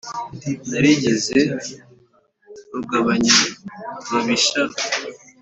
[0.69, 1.39] narigize
[2.73, 4.61] rugabanyababisha